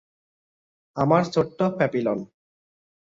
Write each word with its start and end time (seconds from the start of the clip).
আমার 0.97 1.23
ছোট্ট 1.33 1.59
প্যাপিলন! 1.77 2.19